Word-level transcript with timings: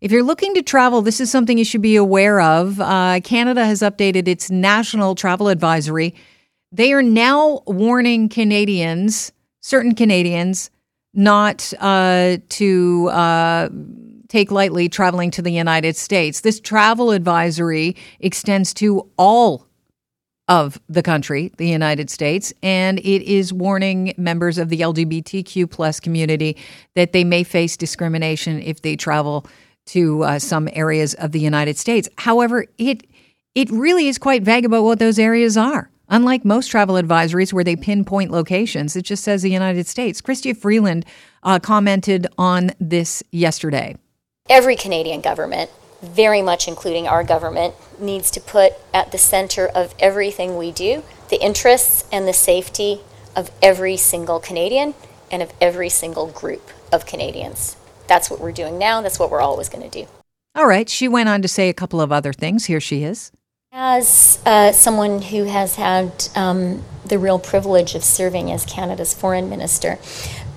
If 0.00 0.10
you're 0.12 0.22
looking 0.22 0.54
to 0.54 0.62
travel, 0.62 1.02
this 1.02 1.20
is 1.20 1.30
something 1.30 1.58
you 1.58 1.64
should 1.64 1.82
be 1.82 1.96
aware 1.96 2.40
of. 2.40 2.80
Uh, 2.80 3.20
Canada 3.22 3.66
has 3.66 3.80
updated 3.80 4.28
its 4.28 4.50
national 4.50 5.14
travel 5.14 5.48
advisory. 5.48 6.14
They 6.72 6.94
are 6.94 7.02
now 7.02 7.60
warning 7.66 8.30
Canadians, 8.30 9.30
certain 9.60 9.94
Canadians, 9.94 10.70
not 11.12 11.70
uh, 11.80 12.38
to 12.48 13.08
uh, 13.08 13.68
take 14.28 14.50
lightly 14.50 14.88
traveling 14.88 15.30
to 15.32 15.42
the 15.42 15.52
United 15.52 15.96
States. 15.96 16.40
This 16.40 16.60
travel 16.60 17.10
advisory 17.10 17.94
extends 18.20 18.72
to 18.74 19.06
all 19.18 19.66
of 20.48 20.80
the 20.88 21.02
country, 21.02 21.52
the 21.58 21.68
United 21.68 22.08
States, 22.08 22.54
and 22.62 22.98
it 23.00 23.22
is 23.22 23.52
warning 23.52 24.14
members 24.16 24.56
of 24.56 24.70
the 24.70 24.80
LGBTQ 24.80 25.70
plus 25.70 26.00
community 26.00 26.56
that 26.96 27.12
they 27.12 27.22
may 27.22 27.44
face 27.44 27.76
discrimination 27.76 28.62
if 28.62 28.80
they 28.80 28.96
travel 28.96 29.46
to 29.92 30.22
uh, 30.22 30.38
some 30.38 30.68
areas 30.72 31.14
of 31.14 31.32
the 31.32 31.40
United 31.40 31.78
States. 31.78 32.08
However, 32.18 32.66
it 32.78 33.06
it 33.54 33.70
really 33.70 34.06
is 34.06 34.18
quite 34.18 34.42
vague 34.42 34.64
about 34.64 34.84
what 34.84 34.98
those 34.98 35.18
areas 35.18 35.56
are. 35.56 35.90
Unlike 36.08 36.44
most 36.44 36.68
travel 36.68 36.96
advisories 36.96 37.52
where 37.52 37.64
they 37.64 37.76
pinpoint 37.76 38.30
locations, 38.30 38.96
it 38.96 39.02
just 39.02 39.24
says 39.24 39.42
the 39.42 39.50
United 39.50 39.86
States. 39.86 40.20
Chrystia 40.20 40.56
Freeland 40.56 41.04
uh, 41.42 41.58
commented 41.58 42.26
on 42.38 42.70
this 42.80 43.22
yesterday. 43.30 43.96
Every 44.48 44.76
Canadian 44.76 45.20
government 45.20 45.70
very 46.02 46.42
much 46.42 46.66
including 46.66 47.06
our 47.06 47.22
government, 47.22 47.74
needs 47.98 48.30
to 48.30 48.40
put 48.40 48.72
at 48.94 49.12
the 49.12 49.18
center 49.18 49.68
of 49.68 49.94
everything 49.98 50.56
we 50.56 50.72
do 50.72 51.02
the 51.28 51.40
interests 51.40 52.04
and 52.10 52.26
the 52.26 52.32
safety 52.32 53.00
of 53.36 53.52
every 53.62 53.96
single 53.96 54.40
Canadian 54.40 54.92
and 55.30 55.42
of 55.42 55.52
every 55.60 55.88
single 55.88 56.26
group 56.26 56.70
of 56.90 57.06
Canadians. 57.06 57.76
That's 58.10 58.28
what 58.28 58.40
we're 58.40 58.50
doing 58.50 58.76
now. 58.76 59.02
That's 59.02 59.20
what 59.20 59.30
we're 59.30 59.40
always 59.40 59.68
going 59.68 59.88
to 59.88 60.00
do. 60.02 60.08
All 60.56 60.66
right. 60.66 60.88
She 60.88 61.06
went 61.06 61.28
on 61.28 61.42
to 61.42 61.48
say 61.48 61.68
a 61.68 61.72
couple 61.72 62.00
of 62.00 62.10
other 62.10 62.32
things. 62.32 62.64
Here 62.64 62.80
she 62.80 63.04
is. 63.04 63.30
As 63.70 64.42
uh, 64.44 64.72
someone 64.72 65.22
who 65.22 65.44
has 65.44 65.76
had 65.76 66.26
um, 66.34 66.82
the 67.06 67.20
real 67.20 67.38
privilege 67.38 67.94
of 67.94 68.02
serving 68.02 68.50
as 68.50 68.64
Canada's 68.64 69.14
foreign 69.14 69.48
minister, 69.48 69.96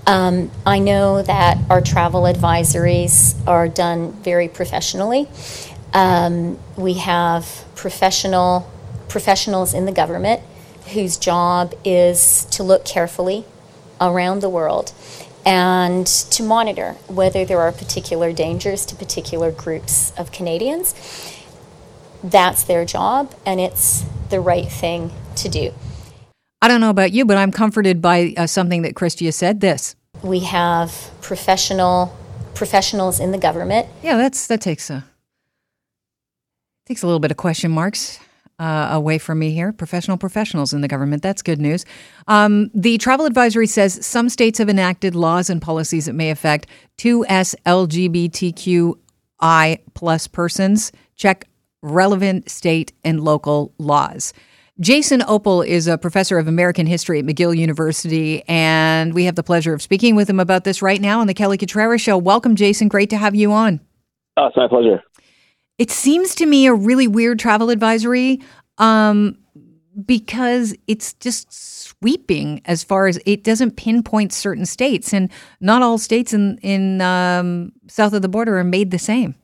um, 0.08 0.50
I 0.66 0.80
know 0.80 1.22
that 1.22 1.60
our 1.70 1.80
travel 1.80 2.24
advisories 2.24 3.36
are 3.48 3.68
done 3.68 4.14
very 4.14 4.48
professionally. 4.48 5.28
Um, 5.94 6.58
we 6.76 6.96
have 6.96 7.66
professional 7.76 8.68
professionals 9.10 9.76
in 9.76 9.86
the 9.86 9.92
government 9.92 10.42
whose 10.96 11.18
job 11.18 11.76
is 11.86 12.46
to 12.46 12.64
look 12.64 12.84
carefully 12.84 13.46
around 14.02 14.42
the 14.42 14.50
world 14.50 14.92
and 15.46 16.08
to 16.08 16.44
monitor 16.44 16.94
whether 17.08 17.46
there 17.46 17.60
are 17.60 17.72
particular 17.72 18.32
dangers 18.32 18.86
to 18.88 18.96
particular 18.96 19.52
groups 19.52 20.12
of 20.18 20.32
Canadians. 20.32 20.94
That's 22.24 22.64
their 22.64 22.86
job, 22.86 23.34
and 23.46 23.60
it's 23.60 24.06
the 24.30 24.40
right 24.40 24.70
thing 24.70 25.12
to 25.36 25.50
do. 25.50 25.74
I 26.62 26.70
don't 26.70 26.80
know 26.80 26.90
about 26.90 27.12
you, 27.12 27.26
but 27.26 27.38
I'm 27.38 27.52
comforted 27.52 28.02
by 28.02 28.34
uh, 28.38 28.48
something 28.48 28.84
that 28.84 28.94
Chrystia 28.94 29.34
said. 29.34 29.60
This 29.60 29.96
we 30.24 30.40
have 30.40 31.12
professional 31.22 32.16
professionals 32.56 33.20
in 33.20 33.32
the 33.32 33.38
government. 33.38 33.88
Yeah, 34.02 34.16
that's 34.16 34.48
that 34.48 34.62
takes 34.62 34.90
a 34.90 35.04
takes 36.86 37.04
a 37.04 37.06
little 37.08 37.20
bit 37.20 37.32
of 37.32 37.38
question 37.38 37.72
marks. 37.72 38.20
Uh, 38.60 38.90
away 38.92 39.18
from 39.18 39.40
me 39.40 39.52
here. 39.52 39.74
Professional 39.74 40.16
professionals 40.16 40.74
in 40.74 40.82
the 40.82 40.88
government. 40.88 41.24
That's 41.24 41.42
good 41.42 41.60
news. 41.60 41.86
Um, 42.28 42.70
the 42.76 43.00
travel 43.00 43.26
advisory 43.26 43.66
says 43.66 44.06
some 44.06 44.30
states 44.30 44.60
have 44.60 44.70
enacted 44.70 45.16
laws 45.16 45.50
and 45.50 45.60
policies 45.60 46.06
that 46.06 46.14
may 46.14 46.30
affect 46.30 46.68
2S 47.00 47.56
LGBTQI 47.66 48.98
plus 49.96 50.28
persons. 50.28 50.92
Check 51.16 51.46
relevant 51.82 52.50
state 52.50 52.94
and 53.04 53.22
local 53.22 53.74
laws. 53.80 54.34
Jason 54.80 55.22
Opal 55.28 55.62
is 55.62 55.88
a 55.88 56.00
professor 56.00 56.40
of 56.40 56.48
American 56.48 56.88
history 56.88 57.20
at 57.20 57.26
McGill 57.26 57.56
University, 57.56 58.44
and 58.48 59.14
we 59.14 59.26
have 59.26 59.36
the 59.36 59.44
pleasure 59.44 59.74
of 59.74 59.84
speaking 59.84 60.16
with 60.16 60.28
him 60.28 60.40
about 60.40 60.64
this 60.64 60.82
right 60.82 61.00
now 61.00 61.20
on 61.20 61.28
the 61.28 61.36
Kelly 61.36 61.60
Cutrara 61.60 62.00
Show. 62.00 62.18
Welcome, 62.18 62.56
Jason. 62.56 62.88
Great 62.88 63.12
to 63.12 63.18
have 63.18 63.36
you 63.36 63.52
on. 63.52 63.82
Oh, 64.36 64.48
it's 64.48 64.58
my 64.58 64.68
pleasure. 64.68 65.04
It 65.78 65.90
seems 65.90 66.36
to 66.36 66.46
me 66.46 66.68
a 66.68 66.74
really 66.74 67.08
weird 67.08 67.40
travel 67.40 67.70
advisory 67.70 68.42
um, 68.78 69.38
because 70.06 70.76
it's 70.88 71.14
just 71.14 71.52
sweeping 71.52 72.62
as 72.66 72.84
far 72.84 73.08
as 73.08 73.20
it 73.26 73.44
doesn't 73.44 73.76
pinpoint 73.78 74.34
certain 74.34 74.66
states, 74.66 75.14
and 75.14 75.32
not 75.60 75.82
all 75.82 75.98
states 75.98 76.34
in 76.34 76.58
in 76.60 77.02
um, 77.02 77.72
south 77.88 78.14
of 78.14 78.22
the 78.22 78.30
border 78.30 78.58
are 78.58 78.64
made 78.64 78.92
the 78.92 79.00
same. 79.00 79.36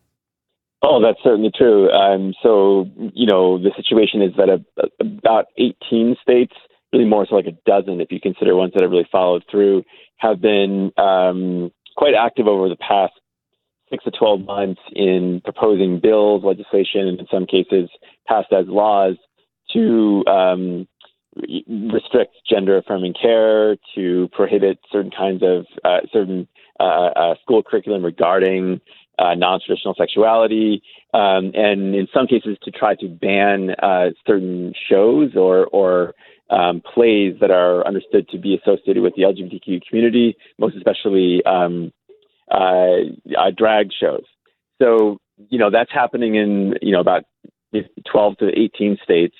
Oh, 0.81 1.01
that's 1.01 1.19
certainly 1.23 1.51
true. 1.55 1.91
Um, 1.91 2.33
so, 2.41 2.89
you 3.13 3.27
know, 3.27 3.57
the 3.57 3.71
situation 3.75 4.21
is 4.21 4.31
that 4.37 4.47
a, 4.47 4.63
a, 4.81 5.05
about 5.05 5.47
18 5.57 6.15
states, 6.21 6.53
really 6.93 7.05
more 7.05 7.27
so 7.27 7.35
like 7.35 7.47
a 7.47 7.57
dozen, 7.65 7.99
if 7.99 8.11
you 8.11 8.21
consider 8.21 8.55
ones 8.55 8.71
that 8.73 8.83
have 8.83 8.91
really 8.91 9.07
followed 9.11 9.43
through, 9.51 9.83
have 10.17 10.39
been 10.39 10.91
um, 10.97 11.71
quite 11.97 12.13
active 12.17 12.47
over 12.47 12.69
the 12.69 12.77
past 12.77 13.13
six 13.89 14.03
to 14.03 14.11
12 14.11 14.41
months 14.41 14.81
in 14.93 15.41
proposing 15.43 15.99
bills, 15.99 16.43
legislation, 16.43 17.07
and 17.07 17.19
in 17.19 17.27
some 17.31 17.45
cases 17.45 17.89
passed 18.27 18.51
as 18.51 18.65
laws 18.67 19.15
to 19.73 20.23
um, 20.27 20.87
restrict 21.91 22.35
gender 22.49 22.77
affirming 22.77 23.13
care, 23.13 23.75
to 23.95 24.29
prohibit 24.31 24.79
certain 24.91 25.11
kinds 25.11 25.43
of 25.43 25.65
uh, 25.83 25.99
certain 26.11 26.47
uh, 26.79 27.09
uh, 27.15 27.35
school 27.41 27.63
curriculum 27.63 28.03
regarding 28.03 28.81
uh, 29.19 29.35
non-traditional 29.35 29.93
sexuality, 29.95 30.81
um, 31.13 31.51
and 31.53 31.93
in 31.93 32.07
some 32.13 32.25
cases 32.25 32.57
to 32.63 32.71
try 32.71 32.95
to 32.95 33.07
ban 33.07 33.71
uh, 33.81 34.09
certain 34.25 34.73
shows 34.89 35.35
or 35.35 35.65
or 35.67 36.13
um, 36.49 36.81
plays 36.81 37.35
that 37.41 37.51
are 37.51 37.85
understood 37.85 38.27
to 38.29 38.37
be 38.39 38.55
associated 38.55 39.03
with 39.03 39.13
the 39.15 39.23
LGBTQ 39.23 39.81
community, 39.87 40.35
most 40.57 40.75
especially 40.75 41.43
um, 41.45 41.91
uh, 42.51 43.37
uh 43.37 43.51
drag 43.55 43.89
shows. 43.97 44.23
So 44.81 45.19
you 45.49 45.59
know 45.59 45.69
that's 45.69 45.91
happening 45.91 46.35
in 46.35 46.75
you 46.81 46.91
know 46.91 46.99
about 46.99 47.23
12 48.11 48.37
to 48.37 48.47
18 48.47 48.97
states. 49.03 49.35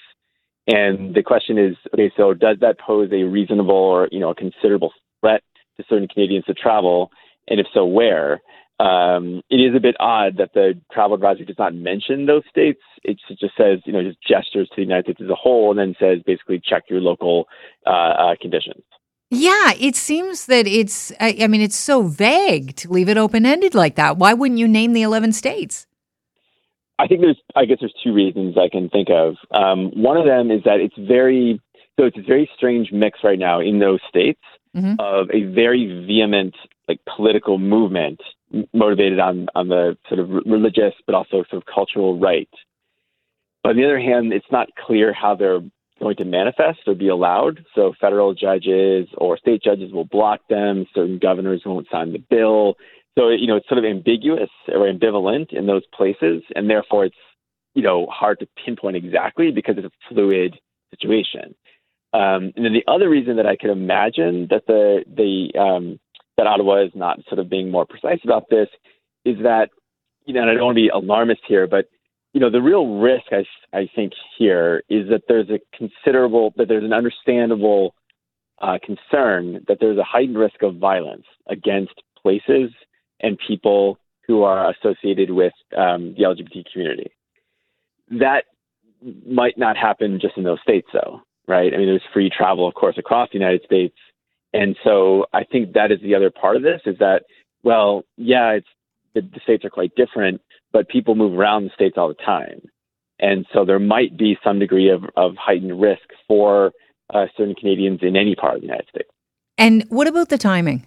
And 0.67 1.15
the 1.15 1.23
question 1.23 1.57
is, 1.57 1.75
okay, 1.93 2.11
so 2.15 2.33
does 2.35 2.57
that 2.61 2.79
pose 2.79 3.09
a 3.11 3.23
reasonable 3.23 3.73
or 3.73 4.07
you 4.11 4.19
know 4.19 4.29
a 4.29 4.35
considerable 4.35 4.93
threat 5.19 5.43
to 5.77 5.83
certain 5.89 6.07
Canadians 6.07 6.45
to 6.45 6.53
travel? 6.53 7.11
And 7.47 7.59
if 7.59 7.65
so, 7.73 7.85
where? 7.85 8.41
Um, 8.79 9.41
it 9.49 9.57
is 9.57 9.75
a 9.75 9.79
bit 9.79 9.95
odd 9.99 10.37
that 10.37 10.53
the 10.53 10.79
travel 10.93 11.15
advisory 11.15 11.45
does 11.45 11.57
not 11.57 11.73
mention 11.73 12.27
those 12.27 12.43
states. 12.49 12.79
It 13.03 13.17
just 13.27 13.57
says, 13.57 13.79
you 13.85 13.91
know, 13.91 14.01
just 14.03 14.21
gestures 14.25 14.69
to 14.69 14.75
the 14.77 14.83
United 14.83 15.05
States 15.05 15.21
as 15.23 15.29
a 15.29 15.35
whole, 15.35 15.71
and 15.71 15.79
then 15.79 15.95
says 15.99 16.23
basically 16.25 16.61
check 16.63 16.83
your 16.89 17.01
local 17.01 17.47
uh, 17.85 17.89
uh, 17.89 18.35
conditions. 18.39 18.83
Yeah, 19.31 19.73
it 19.79 19.95
seems 19.95 20.47
that 20.47 20.65
it's. 20.65 21.11
I, 21.19 21.37
I 21.41 21.47
mean, 21.47 21.61
it's 21.61 21.75
so 21.75 22.03
vague 22.03 22.75
to 22.77 22.91
leave 22.91 23.09
it 23.09 23.17
open 23.17 23.45
ended 23.45 23.75
like 23.75 23.95
that. 23.95 24.17
Why 24.17 24.33
wouldn't 24.33 24.59
you 24.59 24.67
name 24.67 24.93
the 24.93 25.03
eleven 25.03 25.33
states? 25.33 25.85
I 26.97 27.07
think 27.07 27.21
there's. 27.21 27.39
I 27.55 27.65
guess 27.65 27.77
there's 27.79 27.93
two 28.03 28.13
reasons 28.13 28.57
I 28.57 28.69
can 28.69 28.89
think 28.89 29.09
of. 29.11 29.35
Um, 29.51 29.91
one 29.91 30.17
of 30.17 30.25
them 30.25 30.49
is 30.49 30.63
that 30.63 30.79
it's 30.79 30.97
very. 30.97 31.61
So 31.99 32.05
it's 32.05 32.17
a 32.17 32.23
very 32.23 32.49
strange 32.55 32.91
mix 32.91 33.19
right 33.23 33.37
now 33.37 33.59
in 33.59 33.79
those 33.79 33.99
states 34.07 34.39
mm-hmm. 34.75 34.95
of 34.99 35.29
a 35.31 35.43
very 35.53 36.05
vehement 36.07 36.55
like 36.87 36.99
political 37.15 37.59
movement 37.59 38.21
motivated 38.73 39.19
on 39.19 39.47
on 39.53 39.67
the 39.67 39.97
sort 40.07 40.19
of 40.19 40.29
religious 40.29 40.93
but 41.05 41.13
also 41.13 41.43
sort 41.49 41.61
of 41.61 41.65
cultural 41.65 42.17
right. 42.17 42.49
But 43.63 43.71
on 43.71 43.75
the 43.75 43.85
other 43.85 43.99
hand, 43.99 44.33
it's 44.33 44.51
not 44.51 44.69
clear 44.75 45.13
how 45.13 45.35
they're 45.35 45.59
going 45.99 46.15
to 46.17 46.25
manifest 46.25 46.79
or 46.87 46.95
be 46.95 47.07
allowed. 47.07 47.65
So 47.75 47.93
federal 47.99 48.33
judges 48.33 49.07
or 49.17 49.37
state 49.37 49.63
judges 49.63 49.91
will 49.91 50.05
block 50.05 50.41
them. 50.49 50.85
Certain 50.93 51.19
governors 51.19 51.61
won't 51.65 51.87
sign 51.91 52.13
the 52.13 52.19
bill. 52.19 52.75
So 53.17 53.29
you 53.29 53.47
know 53.47 53.57
it's 53.57 53.67
sort 53.67 53.79
of 53.79 53.85
ambiguous 53.85 54.49
or 54.67 54.91
ambivalent 54.91 55.51
in 55.51 55.65
those 55.65 55.85
places, 55.93 56.43
and 56.55 56.69
therefore 56.69 57.05
it's 57.05 57.15
you 57.73 57.83
know 57.83 58.07
hard 58.07 58.39
to 58.39 58.47
pinpoint 58.63 58.95
exactly 58.95 59.51
because 59.51 59.75
it's 59.77 59.87
a 59.87 60.13
fluid 60.13 60.55
situation. 60.91 61.55
Um, 62.13 62.53
and 62.55 62.65
then 62.65 62.73
the 62.73 62.85
other 62.87 63.09
reason 63.09 63.35
that 63.35 63.45
I 63.45 63.55
could 63.55 63.69
imagine 63.69 64.47
that 64.49 64.65
the 64.67 65.03
the 65.07 65.59
um, 65.59 65.99
that 66.37 66.47
Ottawa 66.47 66.83
is 66.85 66.91
not 66.95 67.19
sort 67.27 67.39
of 67.39 67.49
being 67.49 67.69
more 67.69 67.85
precise 67.85 68.19
about 68.23 68.49
this 68.49 68.69
is 69.25 69.37
that 69.43 69.69
you 70.25 70.33
know, 70.33 70.41
and 70.41 70.49
I 70.49 70.53
don't 70.53 70.65
want 70.65 70.77
to 70.77 70.81
be 70.81 70.89
alarmist 70.89 71.41
here, 71.47 71.67
but 71.67 71.89
you 72.33 72.39
know, 72.39 72.49
the 72.49 72.61
real 72.61 72.99
risk 72.99 73.25
I 73.31 73.45
I 73.75 73.89
think 73.95 74.13
here 74.37 74.83
is 74.89 75.09
that 75.09 75.23
there's 75.27 75.49
a 75.49 75.59
considerable 75.75 76.53
that 76.57 76.67
there's 76.67 76.83
an 76.83 76.93
understandable 76.93 77.95
uh, 78.61 78.77
concern 78.83 79.63
that 79.67 79.77
there's 79.79 79.97
a 79.97 80.03
heightened 80.03 80.37
risk 80.37 80.61
of 80.61 80.75
violence 80.75 81.25
against 81.47 81.93
places 82.21 82.71
and 83.21 83.37
people 83.47 83.97
who 84.27 84.43
are 84.43 84.71
associated 84.71 85.31
with 85.31 85.53
um, 85.75 86.13
the 86.17 86.23
LGBT 86.23 86.65
community. 86.71 87.11
That 88.11 88.43
might 89.25 89.57
not 89.57 89.77
happen 89.77 90.19
just 90.21 90.37
in 90.37 90.43
those 90.43 90.59
states, 90.61 90.87
though 90.93 91.21
right? 91.49 91.73
I 91.73 91.77
mean, 91.77 91.87
there's 91.87 92.03
free 92.13 92.29
travel, 92.29 92.67
of 92.67 92.75
course, 92.75 92.95
across 92.97 93.29
the 93.31 93.39
United 93.39 93.63
States. 93.65 93.95
And 94.53 94.77
so 94.83 95.25
I 95.33 95.43
think 95.43 95.73
that 95.73 95.91
is 95.91 95.99
the 96.01 96.15
other 96.15 96.29
part 96.29 96.55
of 96.55 96.61
this 96.61 96.79
is 96.85 96.97
that, 96.99 97.23
well, 97.63 98.03
yeah, 98.15 98.51
it's 98.51 98.67
the, 99.15 99.21
the 99.21 99.39
states 99.43 99.65
are 99.65 99.69
quite 99.69 99.93
different, 99.95 100.41
but 100.71 100.87
people 100.89 101.15
move 101.15 101.37
around 101.37 101.65
the 101.65 101.71
states 101.73 101.95
all 101.97 102.07
the 102.07 102.13
time. 102.13 102.61
And 103.19 103.45
so 103.53 103.65
there 103.65 103.79
might 103.79 104.17
be 104.17 104.37
some 104.43 104.59
degree 104.59 104.89
of, 104.89 105.03
of 105.17 105.35
heightened 105.35 105.79
risk 105.79 106.03
for 106.27 106.71
uh, 107.13 107.25
certain 107.35 107.55
Canadians 107.55 107.99
in 108.01 108.15
any 108.15 108.35
part 108.35 108.55
of 108.55 108.61
the 108.61 108.67
United 108.67 108.87
States. 108.89 109.09
And 109.57 109.83
what 109.89 110.07
about 110.07 110.29
the 110.29 110.37
timing? 110.37 110.85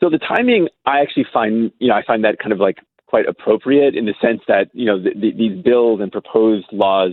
So 0.00 0.08
the 0.10 0.18
timing, 0.18 0.68
I 0.86 1.00
actually 1.00 1.26
find, 1.32 1.72
you 1.78 1.88
know, 1.88 1.94
I 1.94 2.04
find 2.04 2.24
that 2.24 2.38
kind 2.38 2.52
of 2.52 2.60
like 2.60 2.78
quite 3.06 3.26
appropriate 3.26 3.94
in 3.94 4.06
the 4.06 4.14
sense 4.20 4.40
that, 4.48 4.68
you 4.72 4.84
know, 4.84 5.02
the, 5.02 5.10
the, 5.14 5.32
these 5.32 5.62
bills 5.62 6.00
and 6.00 6.12
proposed 6.12 6.66
laws, 6.72 7.12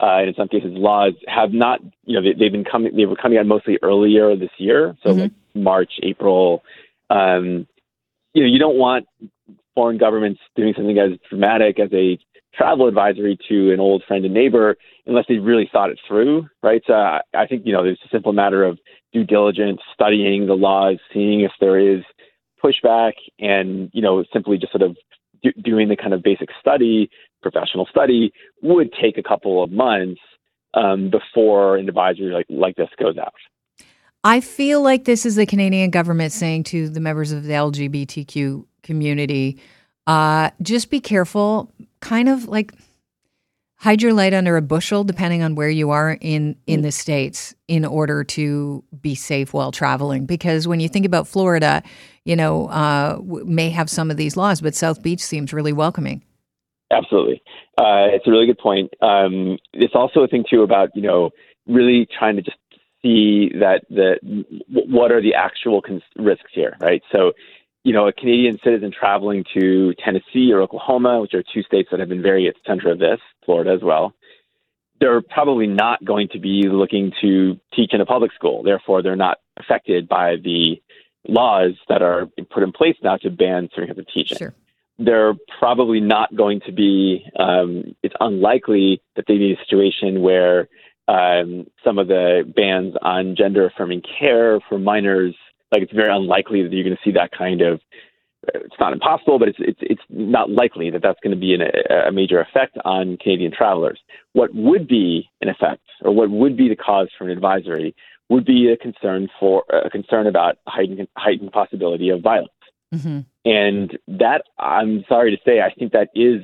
uh, 0.00 0.18
and 0.18 0.28
in 0.28 0.34
some 0.34 0.48
cases 0.48 0.72
laws, 0.72 1.14
have 1.26 1.52
not, 1.52 1.80
you 2.04 2.14
know, 2.14 2.22
they, 2.22 2.44
have 2.44 2.52
been 2.52 2.64
coming, 2.64 2.94
they 2.96 3.06
were 3.06 3.16
coming 3.16 3.38
out 3.38 3.46
mostly 3.46 3.78
earlier 3.82 4.36
this 4.36 4.50
year, 4.58 4.96
so 5.02 5.10
mm-hmm. 5.10 5.20
like 5.20 5.32
March, 5.54 5.92
April. 6.02 6.62
Um, 7.10 7.66
you 8.34 8.42
know, 8.42 8.48
you 8.48 8.58
don't 8.58 8.76
want 8.76 9.06
foreign 9.74 9.98
governments 9.98 10.40
doing 10.56 10.74
something 10.76 10.98
as 10.98 11.12
dramatic 11.28 11.78
as 11.78 11.90
a 11.92 12.18
travel 12.54 12.88
advisory 12.88 13.38
to 13.48 13.72
an 13.72 13.80
old 13.80 14.02
friend 14.06 14.24
and 14.24 14.34
neighbor 14.34 14.76
unless 15.06 15.24
they 15.28 15.38
really 15.38 15.68
thought 15.72 15.90
it 15.90 15.98
through, 16.06 16.48
right? 16.62 16.82
So 16.86 16.92
I, 16.94 17.46
think, 17.48 17.62
you 17.64 17.72
know, 17.72 17.84
there's 17.84 18.00
a 18.04 18.08
simple 18.10 18.32
matter 18.32 18.64
of 18.64 18.78
due 19.12 19.24
diligence, 19.24 19.80
studying 19.94 20.46
the 20.46 20.54
laws, 20.54 20.96
seeing 21.12 21.40
if 21.40 21.52
there 21.60 21.78
is 21.78 22.02
pushback, 22.62 23.12
and, 23.38 23.90
you 23.92 24.02
know, 24.02 24.24
simply 24.32 24.58
just 24.58 24.72
sort 24.72 24.82
of 24.82 24.96
do, 25.42 25.50
doing 25.62 25.88
the 25.88 25.96
kind 25.96 26.12
of 26.12 26.22
basic 26.22 26.48
study, 26.60 27.08
professional 27.42 27.86
study, 27.86 28.32
would 28.62 28.90
take 29.00 29.16
a 29.16 29.22
couple 29.22 29.62
of 29.62 29.70
months 29.70 30.20
um, 30.74 31.10
before 31.10 31.76
an 31.76 31.88
advisory 31.88 32.32
like, 32.32 32.46
like 32.48 32.76
this 32.76 32.88
goes 32.98 33.16
out. 33.16 33.34
I 34.22 34.40
feel 34.40 34.82
like 34.82 35.06
this 35.06 35.24
is 35.24 35.36
the 35.36 35.46
Canadian 35.46 35.90
government 35.90 36.32
saying 36.32 36.64
to 36.64 36.90
the 36.90 37.00
members 37.00 37.32
of 37.32 37.44
the 37.44 37.54
LGBTQ 37.54 38.66
community, 38.90 39.60
uh, 40.08 40.50
just 40.60 40.90
be 40.90 41.00
careful, 41.00 41.72
kind 42.00 42.28
of 42.28 42.48
like 42.48 42.72
hide 43.76 44.02
your 44.02 44.12
light 44.12 44.34
under 44.34 44.56
a 44.56 44.62
bushel 44.62 45.04
depending 45.04 45.42
on 45.42 45.54
where 45.54 45.70
you 45.70 45.90
are 45.90 46.18
in 46.20 46.56
in 46.66 46.82
the 46.82 46.92
states 46.92 47.54
in 47.66 47.84
order 47.84 48.24
to 48.24 48.82
be 49.00 49.14
safe 49.14 49.54
while 49.54 49.72
traveling. 49.72 50.26
Because 50.26 50.68
when 50.68 50.80
you 50.80 50.88
think 50.88 51.06
about 51.06 51.26
florida 51.26 51.82
you 52.24 52.36
know 52.36 52.66
uh, 52.66 53.18
may 53.44 53.70
have 53.70 53.88
some 53.88 54.10
of 54.10 54.16
these 54.16 54.36
laws 54.36 54.60
but 54.60 54.74
south 54.74 55.02
beach 55.02 55.20
seems 55.20 55.52
really 55.52 55.72
welcoming. 55.72 56.22
Absolutely. 56.92 57.40
Uh, 57.78 58.10
it's 58.10 58.26
a 58.26 58.30
really 58.30 58.46
good 58.46 58.58
point. 58.58 58.92
Um, 59.00 59.56
it's 59.72 59.94
also 59.94 60.20
a 60.20 60.28
thing 60.28 60.44
too 60.50 60.62
about 60.62 60.90
you 60.94 61.02
know 61.02 61.30
really 61.66 62.06
trying 62.18 62.36
to 62.36 62.42
just 62.42 62.58
see 63.00 63.50
that 63.58 63.80
the 63.88 64.18
what 64.68 65.10
are 65.10 65.22
the 65.22 65.34
actual 65.34 65.80
cons- 65.80 66.02
risks 66.16 66.50
here 66.52 66.76
right? 66.80 67.02
So 67.12 67.32
you 67.84 67.92
know, 67.92 68.08
a 68.08 68.12
Canadian 68.12 68.58
citizen 68.62 68.92
traveling 68.92 69.44
to 69.54 69.94
Tennessee 70.04 70.52
or 70.52 70.60
Oklahoma, 70.60 71.20
which 71.20 71.34
are 71.34 71.42
two 71.42 71.62
states 71.62 71.88
that 71.90 72.00
have 72.00 72.08
been 72.08 72.22
very 72.22 72.46
at 72.46 72.54
the 72.54 72.60
center 72.66 72.90
of 72.90 72.98
this, 72.98 73.20
Florida 73.44 73.72
as 73.72 73.82
well, 73.82 74.14
they're 75.00 75.22
probably 75.22 75.66
not 75.66 76.04
going 76.04 76.28
to 76.28 76.38
be 76.38 76.64
looking 76.68 77.12
to 77.22 77.58
teach 77.74 77.94
in 77.94 78.00
a 78.00 78.06
public 78.06 78.32
school. 78.34 78.62
Therefore, 78.62 79.02
they're 79.02 79.16
not 79.16 79.38
affected 79.58 80.08
by 80.08 80.36
the 80.36 80.80
laws 81.26 81.72
that 81.88 82.02
are 82.02 82.28
put 82.50 82.62
in 82.62 82.72
place 82.72 82.96
now 83.02 83.16
to 83.16 83.30
ban 83.30 83.70
certain 83.74 83.88
kinds 83.88 83.98
of 83.98 84.06
teaching. 84.12 84.38
Sure. 84.38 84.54
They're 84.98 85.34
probably 85.58 86.00
not 86.00 86.34
going 86.34 86.60
to 86.66 86.72
be, 86.72 87.24
um, 87.38 87.96
it's 88.02 88.14
unlikely 88.20 89.00
that 89.16 89.24
they'd 89.26 89.38
need 89.38 89.56
a 89.58 89.64
situation 89.64 90.20
where 90.20 90.68
um, 91.08 91.66
some 91.82 91.98
of 91.98 92.08
the 92.08 92.42
bans 92.54 92.94
on 93.00 93.34
gender 93.36 93.66
affirming 93.66 94.02
care 94.18 94.60
for 94.68 94.78
minors 94.78 95.34
like 95.72 95.82
it's 95.82 95.92
very 95.92 96.14
unlikely 96.14 96.62
that 96.62 96.72
you're 96.72 96.84
going 96.84 96.96
to 96.96 97.02
see 97.04 97.12
that 97.12 97.30
kind 97.36 97.62
of. 97.62 97.80
It's 98.54 98.74
not 98.80 98.94
impossible, 98.94 99.38
but 99.38 99.48
it's 99.48 99.58
it's 99.60 99.78
it's 99.82 100.02
not 100.08 100.50
likely 100.50 100.90
that 100.90 101.02
that's 101.02 101.20
going 101.22 101.34
to 101.34 101.40
be 101.40 101.52
an, 101.52 101.60
a 102.06 102.10
major 102.10 102.40
effect 102.40 102.78
on 102.84 103.18
Canadian 103.18 103.52
travelers. 103.52 104.00
What 104.32 104.54
would 104.54 104.88
be 104.88 105.28
an 105.42 105.48
effect, 105.50 105.82
or 106.02 106.12
what 106.12 106.30
would 106.30 106.56
be 106.56 106.68
the 106.68 106.76
cause 106.76 107.08
for 107.18 107.24
an 107.24 107.30
advisory, 107.30 107.94
would 108.30 108.46
be 108.46 108.72
a 108.72 108.76
concern 108.78 109.28
for 109.38 109.64
a 109.68 109.90
concern 109.90 110.26
about 110.26 110.56
heightened 110.66 111.06
heightened 111.18 111.52
possibility 111.52 112.08
of 112.08 112.22
violence. 112.22 112.50
Mm-hmm. 112.94 113.20
And 113.44 113.98
that, 114.08 114.42
I'm 114.58 115.04
sorry 115.08 115.30
to 115.30 115.42
say, 115.44 115.60
I 115.60 115.72
think 115.72 115.92
that 115.92 116.08
is 116.14 116.42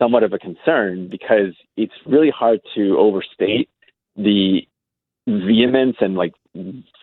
somewhat 0.00 0.22
of 0.22 0.32
a 0.32 0.38
concern 0.38 1.08
because 1.10 1.54
it's 1.76 1.94
really 2.04 2.30
hard 2.30 2.60
to 2.74 2.96
overstate 2.98 3.68
the 4.16 4.60
vehemence 5.26 5.96
and 6.00 6.14
like 6.14 6.32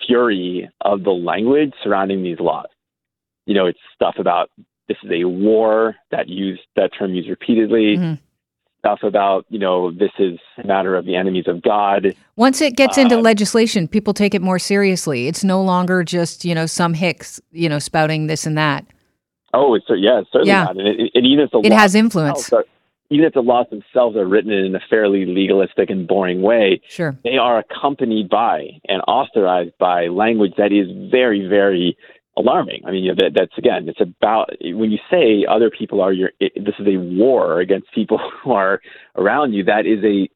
fury 0.06 0.70
of 0.82 1.04
the 1.04 1.12
language 1.12 1.74
surrounding 1.84 2.24
these 2.24 2.40
laws. 2.40 2.68
You 3.46 3.54
know, 3.54 3.66
it's 3.66 3.80
stuff 3.96 4.16
about 4.18 4.50
this 4.88 4.98
is 5.04 5.12
a 5.12 5.26
war 5.26 5.96
that 6.12 6.28
used 6.28 6.62
that 6.76 6.92
term 6.98 7.14
used 7.14 7.30
repeatedly. 7.30 7.98
Mm-hmm. 7.98 8.14
Stuff 8.80 9.00
about 9.04 9.46
you 9.48 9.60
know 9.60 9.92
this 9.92 10.12
is 10.20 10.38
a 10.62 10.68
matter 10.68 10.96
of 10.96 11.06
the 11.06 11.16
enemies 11.16 11.46
of 11.48 11.62
God. 11.62 12.16
Once 12.36 12.60
it 12.62 12.76
gets 12.76 12.98
into 12.98 13.18
uh, 13.18 13.22
legislation, 13.22 13.88
people 13.88 14.14
take 14.14 14.36
it 14.36 14.42
more 14.42 14.60
seriously. 14.60 15.28
It's 15.30 15.44
no 15.44 15.62
longer 15.62 16.04
just 16.04 16.44
you 16.44 16.54
know 16.54 16.66
some 16.66 16.94
hicks 16.94 17.40
you 17.52 17.70
know 17.70 17.80
spouting 17.80 18.28
this 18.28 18.46
and 18.46 18.58
that. 18.58 18.86
Oh, 19.54 19.76
it's 19.76 19.86
yeah, 19.90 20.20
it's 20.20 20.32
certainly 20.32 20.50
yeah. 20.50 20.64
not. 20.66 20.78
And, 20.78 20.88
it, 20.88 21.12
even 21.16 21.48
it 21.64 21.72
has 21.72 21.96
influence. 21.96 22.52
Are, 22.52 22.66
even 23.13 23.25
if 23.25 23.33
the 23.33 23.42
laws 23.42 23.68
themselves 23.69 24.18
are 24.18 24.27
written 24.27 24.51
in 24.51 24.75
a 24.75 24.80
fairly 24.89 25.25
legalistic 25.25 25.89
and 25.89 26.07
boring 26.07 26.42
way, 26.42 26.81
sure. 26.88 27.15
they 27.24 27.38
are 27.38 27.60
accompanied 27.60 28.27
by 28.30 28.68
and 28.88 29.01
authorized 29.07 29.77
by 29.77 30.07
language 30.07 30.54
that 30.57 30.71
is 30.71 30.88
very, 31.12 31.48
very 31.48 31.95
alarming. 32.38 32.81
I 32.86 32.92
mean, 32.92 33.04
you 33.04 33.13
know, 33.13 33.15
that, 33.19 33.33
that's 33.36 33.57
again, 33.57 33.88
it's 33.88 34.01
about 34.01 34.50
when 34.62 34.92
you 34.92 34.98
say 35.12 35.45
other 35.48 35.69
people 35.69 36.01
are 36.01 36.12
your, 36.12 36.31
it, 36.39 36.54
this 36.56 36.75
is 36.80 36.88
a 36.88 36.98
war 36.98 37.60
against 37.60 37.94
people 37.94 38.18
who 38.44 38.51
are 38.54 38.81
around 39.16 39.54
you. 39.54 39.63
That 39.63 39.86
is 39.86 40.04
a, 40.04 40.27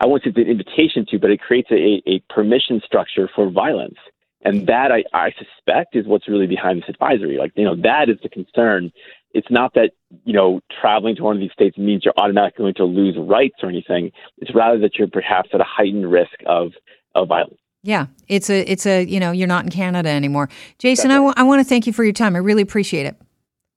I 0.00 0.06
won't 0.06 0.24
say 0.24 0.30
it's 0.30 0.38
an 0.38 0.48
invitation 0.48 1.06
to, 1.10 1.18
but 1.18 1.30
it 1.30 1.40
creates 1.40 1.70
a, 1.70 2.02
a 2.06 2.20
permission 2.28 2.82
structure 2.84 3.30
for 3.34 3.50
violence. 3.50 3.96
And 4.42 4.66
that 4.68 4.92
I, 4.92 5.02
I 5.12 5.32
suspect 5.32 5.96
is 5.96 6.06
what's 6.06 6.28
really 6.28 6.46
behind 6.46 6.80
this 6.80 6.88
advisory. 6.88 7.36
Like, 7.36 7.52
you 7.56 7.64
know, 7.64 7.74
that 7.82 8.08
is 8.08 8.18
the 8.22 8.28
concern 8.28 8.92
it's 9.36 9.50
not 9.50 9.74
that 9.74 9.90
you 10.24 10.32
know 10.32 10.60
traveling 10.80 11.14
to 11.16 11.22
one 11.22 11.36
of 11.36 11.40
these 11.40 11.52
states 11.52 11.76
means 11.76 12.04
you're 12.04 12.14
automatically 12.16 12.62
going 12.62 12.74
to 12.74 12.84
lose 12.84 13.16
rights 13.18 13.56
or 13.62 13.68
anything. 13.68 14.10
It's 14.38 14.54
rather 14.54 14.78
that 14.80 14.96
you're 14.96 15.08
perhaps 15.08 15.50
at 15.52 15.60
a 15.60 15.64
heightened 15.64 16.10
risk 16.10 16.32
of 16.46 16.72
of 17.14 17.28
violence. 17.28 17.58
Yeah, 17.82 18.06
it's 18.28 18.48
a 18.48 18.62
it's 18.62 18.86
a 18.86 19.04
you 19.04 19.20
know 19.20 19.32
you're 19.32 19.46
not 19.46 19.64
in 19.64 19.70
Canada 19.70 20.08
anymore. 20.08 20.48
Jason, 20.78 21.10
right. 21.10 21.16
I, 21.16 21.18
w- 21.18 21.34
I 21.36 21.42
want 21.42 21.60
to 21.60 21.64
thank 21.64 21.86
you 21.86 21.92
for 21.92 22.02
your 22.02 22.14
time. 22.14 22.34
I 22.34 22.38
really 22.38 22.62
appreciate 22.62 23.06
it. 23.06 23.16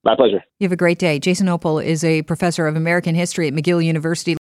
My 0.02 0.16
pleasure. 0.16 0.42
You 0.58 0.64
have 0.64 0.72
a 0.72 0.76
great 0.76 0.98
day. 0.98 1.18
Jason 1.18 1.46
Opal 1.46 1.78
is 1.78 2.02
a 2.04 2.22
professor 2.22 2.66
of 2.66 2.74
American 2.74 3.14
history 3.14 3.48
at 3.48 3.52
McGill 3.52 3.84
University. 3.84 4.34